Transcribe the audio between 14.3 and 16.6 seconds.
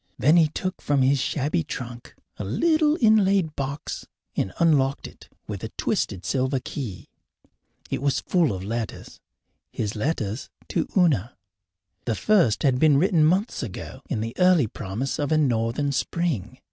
early promise of a northern spring.